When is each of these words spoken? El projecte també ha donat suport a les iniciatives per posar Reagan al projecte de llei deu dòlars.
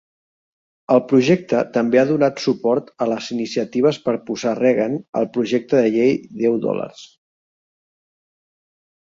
El 0.93 1.01
projecte 1.09 1.59
també 1.75 1.99
ha 2.01 2.05
donat 2.11 2.41
suport 2.45 2.89
a 3.05 3.09
les 3.11 3.27
iniciatives 3.37 4.01
per 4.07 4.15
posar 4.31 4.55
Reagan 4.63 4.97
al 5.21 5.29
projecte 5.37 5.83
de 5.85 5.95
llei 5.99 6.13
deu 6.45 6.61
dòlars. 6.65 7.05